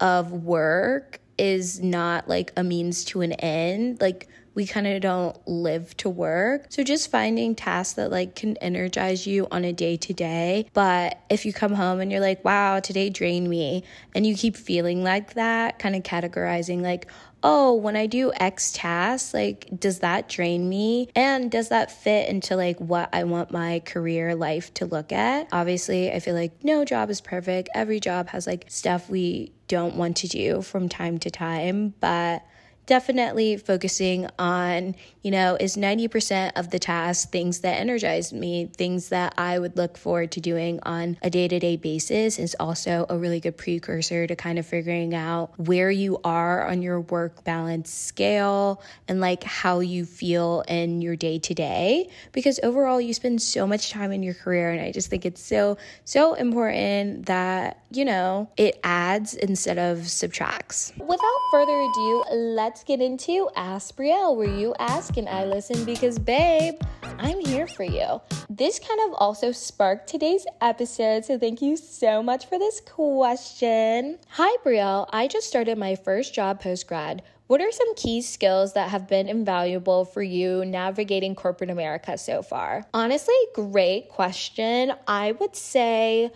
of 0.00 0.32
work 0.32 1.20
is 1.38 1.80
not 1.80 2.28
like 2.28 2.52
a 2.56 2.62
means 2.62 3.04
to 3.06 3.20
an 3.20 3.32
end. 3.32 4.00
Like, 4.00 4.28
we 4.54 4.66
kind 4.66 4.86
of 4.86 5.00
don't 5.00 5.36
live 5.48 5.96
to 5.98 6.10
work. 6.10 6.66
So 6.68 6.82
just 6.82 7.10
finding 7.10 7.54
tasks 7.54 7.94
that 7.94 8.10
like 8.10 8.36
can 8.36 8.56
energize 8.58 9.26
you 9.26 9.48
on 9.50 9.64
a 9.64 9.72
day 9.72 9.96
to 9.96 10.12
day. 10.12 10.66
But 10.72 11.20
if 11.30 11.44
you 11.46 11.52
come 11.52 11.74
home 11.74 12.00
and 12.00 12.10
you're 12.10 12.20
like, 12.20 12.44
wow, 12.44 12.80
today 12.80 13.10
drained 13.10 13.48
me, 13.48 13.84
and 14.14 14.26
you 14.26 14.36
keep 14.36 14.56
feeling 14.56 15.02
like 15.02 15.34
that, 15.34 15.78
kind 15.78 15.96
of 15.96 16.02
categorizing 16.02 16.82
like, 16.82 17.06
oh, 17.44 17.74
when 17.74 17.96
I 17.96 18.06
do 18.06 18.32
X 18.38 18.72
tasks, 18.72 19.34
like, 19.34 19.68
does 19.78 19.98
that 20.00 20.28
drain 20.28 20.68
me? 20.68 21.08
And 21.16 21.50
does 21.50 21.70
that 21.70 21.90
fit 21.90 22.28
into 22.28 22.54
like 22.56 22.78
what 22.78 23.08
I 23.12 23.24
want 23.24 23.50
my 23.50 23.80
career 23.80 24.34
life 24.34 24.72
to 24.74 24.86
look 24.86 25.12
at? 25.12 25.48
Obviously, 25.52 26.12
I 26.12 26.20
feel 26.20 26.34
like 26.34 26.62
no 26.62 26.84
job 26.84 27.10
is 27.10 27.20
perfect. 27.20 27.68
Every 27.74 28.00
job 28.00 28.28
has 28.28 28.46
like 28.46 28.66
stuff 28.68 29.10
we 29.10 29.52
don't 29.66 29.96
want 29.96 30.18
to 30.18 30.28
do 30.28 30.62
from 30.62 30.88
time 30.88 31.18
to 31.18 31.30
time, 31.30 31.94
but 31.98 32.44
definitely 32.86 33.56
focusing 33.56 34.28
on, 34.38 34.94
you 35.22 35.30
know, 35.30 35.56
is 35.58 35.76
90% 35.76 36.52
of 36.56 36.70
the 36.70 36.78
tasks 36.78 37.30
things 37.30 37.60
that 37.60 37.78
energize 37.78 38.32
me, 38.32 38.66
things 38.66 39.08
that 39.10 39.34
I 39.38 39.58
would 39.58 39.76
look 39.76 39.96
forward 39.96 40.32
to 40.32 40.40
doing 40.40 40.80
on 40.82 41.16
a 41.22 41.30
day 41.30 41.48
to 41.48 41.58
day 41.58 41.76
basis 41.76 42.38
is 42.38 42.56
also 42.58 43.06
a 43.08 43.16
really 43.16 43.40
good 43.40 43.56
precursor 43.56 44.26
to 44.26 44.34
kind 44.34 44.58
of 44.58 44.66
figuring 44.66 45.14
out 45.14 45.52
where 45.58 45.90
you 45.90 46.18
are 46.24 46.66
on 46.66 46.82
your 46.82 47.00
work 47.00 47.44
balance 47.44 47.90
scale 47.90 48.82
and 49.06 49.20
like 49.20 49.44
how 49.44 49.80
you 49.80 50.04
feel 50.04 50.64
in 50.68 51.00
your 51.00 51.16
day 51.16 51.38
to 51.38 51.54
day. 51.54 52.08
Because 52.32 52.58
overall, 52.62 53.00
you 53.00 53.14
spend 53.14 53.40
so 53.40 53.66
much 53.66 53.90
time 53.90 54.12
in 54.12 54.22
your 54.22 54.34
career. 54.34 54.70
And 54.70 54.80
I 54.80 54.90
just 54.90 55.08
think 55.08 55.24
it's 55.24 55.42
so, 55.42 55.78
so 56.04 56.34
important 56.34 57.26
that, 57.26 57.84
you 57.90 58.04
know, 58.04 58.50
it 58.56 58.80
adds 58.82 59.34
instead 59.34 59.78
of 59.78 60.08
subtracts. 60.08 60.92
Without 60.98 61.40
further 61.50 61.78
ado, 61.78 62.24
let's 62.32 62.82
get 62.82 63.00
into 63.00 63.48
Ask 63.54 63.96
Brielle, 63.96 64.36
where 64.36 64.48
you 64.48 64.74
ask 64.78 65.11
and 65.16 65.28
I 65.28 65.44
listen 65.44 65.84
because, 65.84 66.18
babe, 66.18 66.74
I'm 67.18 67.40
here 67.40 67.66
for 67.66 67.84
you. 67.84 68.20
This 68.48 68.78
kind 68.78 69.00
of 69.06 69.14
also 69.14 69.52
sparked 69.52 70.08
today's 70.08 70.46
episode, 70.60 71.24
so 71.24 71.38
thank 71.38 71.62
you 71.62 71.76
so 71.76 72.22
much 72.22 72.46
for 72.46 72.58
this 72.58 72.80
question. 72.80 74.18
Hi, 74.30 74.56
Brielle. 74.64 75.08
I 75.12 75.28
just 75.28 75.46
started 75.46 75.78
my 75.78 75.94
first 75.94 76.34
job 76.34 76.60
post 76.60 76.86
grad. 76.86 77.22
What 77.46 77.60
are 77.60 77.70
some 77.70 77.94
key 77.96 78.22
skills 78.22 78.72
that 78.74 78.90
have 78.90 79.08
been 79.08 79.28
invaluable 79.28 80.04
for 80.04 80.22
you 80.22 80.64
navigating 80.64 81.34
corporate 81.34 81.70
America 81.70 82.16
so 82.16 82.42
far? 82.42 82.86
Honestly, 82.94 83.34
great 83.54 84.08
question. 84.08 84.92
I 85.06 85.32
would 85.32 85.54
say, 85.54 86.30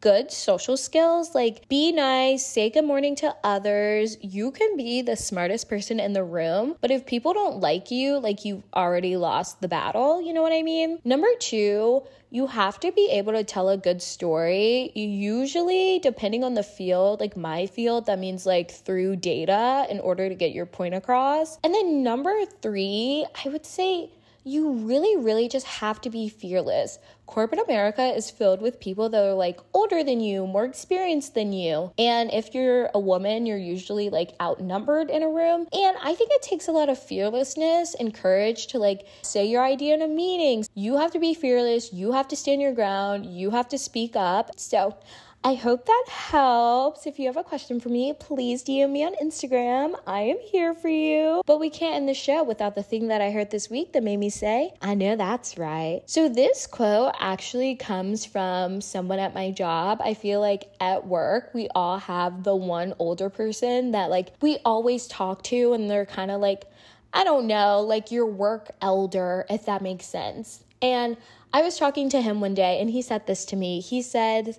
good 0.00 0.30
social 0.30 0.76
skills 0.76 1.34
like 1.34 1.68
be 1.68 1.92
nice, 1.92 2.44
say 2.44 2.70
good 2.70 2.84
morning 2.84 3.16
to 3.16 3.34
others. 3.42 4.16
You 4.20 4.50
can 4.50 4.76
be 4.76 5.02
the 5.02 5.16
smartest 5.16 5.68
person 5.68 6.00
in 6.00 6.12
the 6.12 6.24
room, 6.24 6.76
but 6.80 6.90
if 6.90 7.06
people 7.06 7.32
don't 7.32 7.60
like 7.60 7.90
you, 7.90 8.18
like 8.18 8.44
you've 8.44 8.62
already 8.74 9.16
lost 9.16 9.60
the 9.60 9.68
battle, 9.68 10.22
you 10.22 10.32
know 10.32 10.42
what 10.42 10.52
I 10.52 10.62
mean? 10.62 10.98
Number 11.04 11.28
two, 11.38 12.02
you 12.32 12.46
have 12.46 12.78
to 12.80 12.92
be 12.92 13.08
able 13.10 13.32
to 13.32 13.42
tell 13.42 13.70
a 13.70 13.76
good 13.76 14.00
story. 14.00 14.92
Usually, 14.94 15.98
depending 15.98 16.44
on 16.44 16.54
the 16.54 16.62
field, 16.62 17.18
like 17.18 17.36
my 17.36 17.66
field, 17.66 18.06
that 18.06 18.18
means 18.20 18.46
like 18.46 18.70
through 18.70 19.16
data 19.16 19.86
in 19.90 19.98
order 19.98 20.28
to 20.28 20.34
get 20.34 20.52
your 20.52 20.66
point 20.66 20.94
across. 20.94 21.58
And 21.64 21.74
then 21.74 22.04
number 22.04 22.32
three, 22.62 23.26
I 23.44 23.48
would 23.48 23.66
say 23.66 24.10
you 24.44 24.72
really, 24.72 25.16
really 25.16 25.48
just 25.48 25.66
have 25.66 26.00
to 26.02 26.10
be 26.10 26.28
fearless. 26.28 26.98
Corporate 27.26 27.60
America 27.60 28.02
is 28.02 28.30
filled 28.30 28.60
with 28.60 28.80
people 28.80 29.08
that 29.08 29.22
are 29.22 29.34
like 29.34 29.60
older 29.72 30.02
than 30.02 30.20
you, 30.20 30.46
more 30.46 30.64
experienced 30.64 31.34
than 31.34 31.52
you. 31.52 31.92
And 31.98 32.32
if 32.32 32.54
you're 32.54 32.90
a 32.92 32.98
woman, 32.98 33.46
you're 33.46 33.58
usually 33.58 34.10
like 34.10 34.34
outnumbered 34.40 35.10
in 35.10 35.22
a 35.22 35.28
room. 35.28 35.68
And 35.72 35.96
I 36.02 36.14
think 36.14 36.30
it 36.32 36.42
takes 36.42 36.68
a 36.68 36.72
lot 36.72 36.88
of 36.88 36.98
fearlessness 36.98 37.94
and 37.94 38.12
courage 38.12 38.66
to 38.68 38.78
like 38.78 39.06
say 39.22 39.46
your 39.46 39.62
idea 39.62 39.94
in 39.94 40.02
a 40.02 40.08
meeting. 40.08 40.64
You 40.74 40.96
have 40.96 41.12
to 41.12 41.20
be 41.20 41.34
fearless, 41.34 41.92
you 41.92 42.12
have 42.12 42.28
to 42.28 42.36
stand 42.36 42.60
your 42.60 42.72
ground, 42.72 43.26
you 43.26 43.50
have 43.50 43.68
to 43.68 43.78
speak 43.78 44.16
up. 44.16 44.58
So, 44.58 44.96
I 45.42 45.54
hope 45.54 45.86
that 45.86 46.04
helps. 46.06 47.06
If 47.06 47.18
you 47.18 47.24
have 47.26 47.38
a 47.38 47.42
question 47.42 47.80
for 47.80 47.88
me, 47.88 48.12
please 48.12 48.62
DM 48.62 48.90
me 48.90 49.04
on 49.04 49.14
Instagram. 49.22 49.98
I 50.06 50.20
am 50.20 50.36
here 50.38 50.74
for 50.74 50.90
you. 50.90 51.40
But 51.46 51.58
we 51.58 51.70
can't 51.70 51.94
end 51.96 52.10
the 52.10 52.14
show 52.14 52.42
without 52.42 52.74
the 52.74 52.82
thing 52.82 53.08
that 53.08 53.22
I 53.22 53.30
heard 53.30 53.50
this 53.50 53.70
week 53.70 53.94
that 53.94 54.02
made 54.02 54.18
me 54.18 54.28
say, 54.28 54.74
I 54.82 54.94
know 54.94 55.16
that's 55.16 55.56
right. 55.56 56.02
So, 56.04 56.28
this 56.28 56.66
quote 56.66 57.14
actually 57.18 57.74
comes 57.76 58.26
from 58.26 58.82
someone 58.82 59.18
at 59.18 59.32
my 59.32 59.50
job. 59.50 60.02
I 60.04 60.12
feel 60.12 60.40
like 60.40 60.70
at 60.78 61.06
work, 61.06 61.52
we 61.54 61.68
all 61.74 61.96
have 61.98 62.44
the 62.44 62.54
one 62.54 62.92
older 62.98 63.30
person 63.30 63.92
that 63.92 64.10
like 64.10 64.34
we 64.42 64.58
always 64.62 65.06
talk 65.06 65.42
to, 65.44 65.72
and 65.72 65.88
they're 65.88 66.04
kind 66.04 66.30
of 66.30 66.42
like, 66.42 66.66
I 67.14 67.24
don't 67.24 67.46
know, 67.46 67.80
like 67.80 68.12
your 68.12 68.26
work 68.26 68.72
elder, 68.82 69.46
if 69.48 69.64
that 69.64 69.80
makes 69.80 70.04
sense. 70.04 70.62
And 70.82 71.16
I 71.54 71.62
was 71.62 71.78
talking 71.78 72.10
to 72.10 72.20
him 72.20 72.42
one 72.42 72.54
day, 72.54 72.78
and 72.78 72.90
he 72.90 73.00
said 73.00 73.26
this 73.26 73.46
to 73.46 73.56
me. 73.56 73.80
He 73.80 74.02
said, 74.02 74.56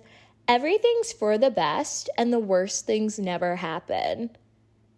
everything's 0.48 1.12
for 1.12 1.38
the 1.38 1.50
best 1.50 2.10
and 2.18 2.32
the 2.32 2.38
worst 2.38 2.86
things 2.86 3.18
never 3.18 3.56
happen. 3.56 4.30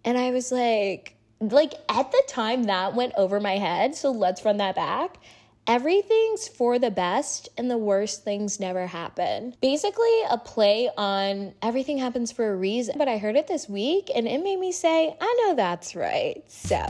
And 0.05 0.19
I 0.19 0.31
was 0.31 0.53
like, 0.53 1.17
like 1.41 1.75
at 1.89 2.11
the 2.11 2.23
time 2.29 2.65
that 2.65 2.95
went 2.95 3.15
over 3.17 3.41
my 3.41 3.59
head. 3.59 3.95
So 3.95 4.11
let's 4.11 4.45
run 4.45 4.59
that 4.59 4.75
back. 4.75 5.19
Everything's 5.67 6.47
for 6.47 6.79
the 6.79 6.91
best 6.91 7.49
and 7.57 7.71
the 7.71 7.79
worst 7.79 8.23
things 8.23 8.61
never 8.61 8.87
happen. 8.87 9.55
Basically, 9.63 10.21
a 10.29 10.37
play 10.37 10.91
on 10.99 11.55
everything 11.63 11.97
happens 11.97 12.31
for 12.31 12.53
a 12.53 12.57
reason. 12.57 12.97
But 12.99 13.09
I 13.09 13.17
heard 13.17 13.35
it 13.35 13.47
this 13.47 13.67
week 13.67 14.11
and 14.15 14.29
it 14.29 14.45
made 14.45 14.59
me 14.59 14.73
say, 14.73 15.17
I 15.19 15.41
know 15.41 15.55
that's 15.55 15.97
right. 15.97 16.43
So, 16.49 16.85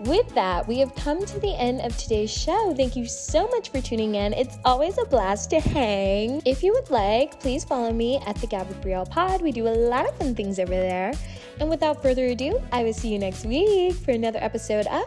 with 0.00 0.28
that, 0.34 0.68
we 0.68 0.78
have 0.80 0.94
come 0.94 1.24
to 1.24 1.40
the 1.40 1.58
end 1.58 1.80
of 1.80 1.96
today's 1.96 2.30
show. 2.30 2.74
Thank 2.74 2.96
you 2.96 3.06
so 3.06 3.46
much 3.48 3.70
for 3.70 3.80
tuning 3.80 4.16
in. 4.16 4.34
It's 4.34 4.58
always 4.66 4.98
a 4.98 5.06
blast 5.06 5.48
to 5.50 5.60
hang. 5.60 6.42
If 6.44 6.62
you 6.62 6.74
would 6.74 6.90
like, 6.90 7.40
please 7.40 7.64
follow 7.64 7.94
me 7.94 8.20
at 8.26 8.36
the 8.36 8.46
Gab 8.46 8.68
with 8.68 8.82
Brielle 8.82 9.08
Pod. 9.08 9.40
We 9.40 9.52
do 9.52 9.68
a 9.68 9.76
lot 9.88 10.06
of 10.06 10.14
fun 10.18 10.34
things 10.34 10.58
over 10.58 10.70
there. 10.70 11.14
And 11.60 11.70
without 11.70 12.02
further 12.02 12.26
ado, 12.26 12.60
I 12.72 12.84
will 12.84 12.92
see 12.92 13.10
you 13.10 13.18
next 13.18 13.46
week 13.46 13.94
for 13.94 14.10
another 14.10 14.40
episode 14.42 14.86
of 14.88 15.04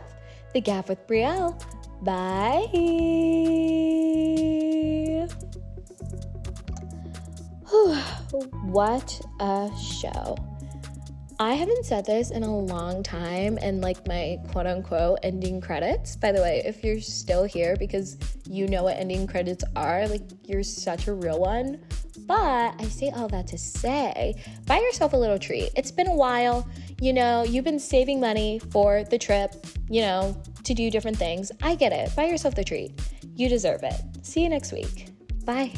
The 0.54 0.62
Gab 0.62 0.90
with 0.90 1.06
Brielle. 1.06 1.62
Bye. 2.02 2.68
what 8.72 9.22
a 9.40 9.70
show. 9.78 10.38
I 11.38 11.56
haven't 11.56 11.86
said 11.86 12.06
this 12.06 12.32
in 12.32 12.44
a 12.44 12.58
long 12.58 13.04
time 13.04 13.60
and 13.62 13.82
like 13.82 14.08
my 14.08 14.40
quote 14.52 14.68
unquote 14.68 15.20
ending 15.22 15.60
credits. 15.60 16.16
By 16.16 16.32
the 16.32 16.40
way, 16.40 16.62
if 16.66 16.82
you're 16.82 17.02
still 17.02 17.44
here 17.44 17.76
because 17.78 18.18
you 18.48 18.68
know 18.68 18.84
what 18.84 18.96
ending 18.98 19.28
credits 19.28 19.66
are, 19.76 20.08
like 20.08 20.22
you're 20.44 20.64
such 20.64 21.08
a 21.08 21.14
real 21.14 21.40
one. 21.42 21.82
But 22.20 22.76
I 22.80 22.86
say 22.86 23.10
all 23.10 23.28
that 23.28 23.48
to 23.48 23.58
say, 23.58 24.42
buy 24.66 24.80
yourself 24.80 25.12
a 25.12 25.18
little 25.18 25.38
treat. 25.38 25.72
It's 25.76 25.92
been 25.92 26.08
a 26.08 26.16
while. 26.16 26.66
You 27.02 27.12
know, 27.12 27.44
you've 27.44 27.66
been 27.66 27.80
saving 27.80 28.22
money 28.22 28.60
for 28.72 29.04
the 29.04 29.18
trip, 29.18 29.54
you 29.90 30.02
know, 30.02 30.42
to 30.66 30.74
do 30.74 30.90
different 30.90 31.18
things. 31.18 31.52
I 31.62 31.76
get 31.76 31.92
it. 31.92 32.16
Buy 32.16 32.26
yourself 32.26 32.56
the 32.56 32.64
treat. 32.64 33.00
You 33.36 33.50
deserve 33.50 33.84
it. 33.84 34.02
See 34.22 34.42
you 34.42 34.50
next 34.50 34.72
week. 34.72 35.08
Bye. 35.46 35.72